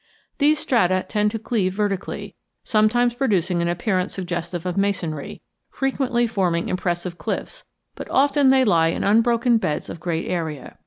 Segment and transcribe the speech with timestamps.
[0.39, 6.69] These strata tend to cleave vertically, sometimes producing an appearance suggestive of masonry, frequently forming
[6.69, 10.79] impressive cliffs; but often they lie in unbroken beds of great area.